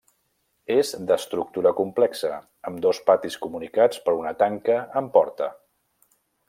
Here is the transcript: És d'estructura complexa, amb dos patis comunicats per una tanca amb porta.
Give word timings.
És 0.75 0.93
d'estructura 1.11 1.73
complexa, 1.81 2.33
amb 2.71 2.81
dos 2.87 3.03
patis 3.11 3.39
comunicats 3.45 4.03
per 4.07 4.19
una 4.23 4.35
tanca 4.45 4.83
amb 5.03 5.17
porta. 5.19 5.57